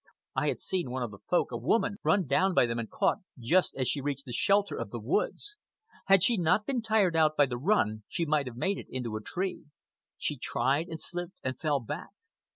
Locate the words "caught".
2.89-3.19